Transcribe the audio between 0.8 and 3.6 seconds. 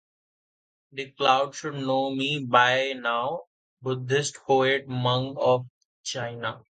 The clouds should know me by now: